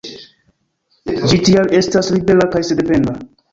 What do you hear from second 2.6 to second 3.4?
sendependa.